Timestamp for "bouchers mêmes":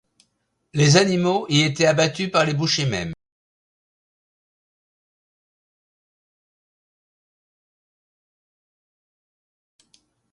2.55-3.13